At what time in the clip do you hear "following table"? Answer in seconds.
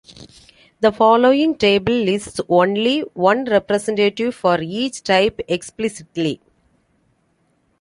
0.91-1.93